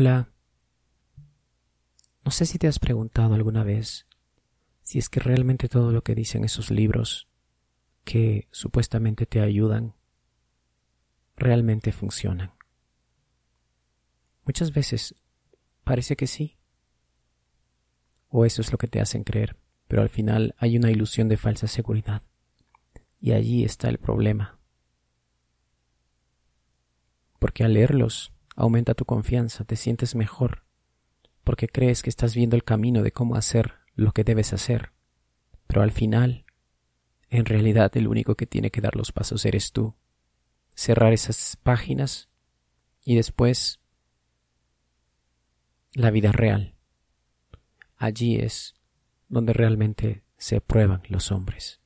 [0.00, 0.30] Hola.
[2.24, 4.06] No sé si te has preguntado alguna vez
[4.84, 7.26] si es que realmente todo lo que dicen esos libros
[8.04, 9.96] que supuestamente te ayudan
[11.34, 12.52] realmente funcionan.
[14.44, 15.16] Muchas veces
[15.82, 16.58] parece que sí.
[18.28, 19.56] O eso es lo que te hacen creer,
[19.88, 22.22] pero al final hay una ilusión de falsa seguridad.
[23.20, 24.60] Y allí está el problema.
[27.40, 30.64] Porque al leerlos aumenta tu confianza, te sientes mejor,
[31.44, 34.90] porque crees que estás viendo el camino de cómo hacer lo que debes hacer.
[35.68, 36.44] Pero al final,
[37.30, 39.94] en realidad el único que tiene que dar los pasos eres tú.
[40.74, 42.28] Cerrar esas páginas
[43.04, 43.80] y después
[45.92, 46.74] la vida real.
[47.96, 48.74] Allí es
[49.28, 51.80] donde realmente se prueban los hombres.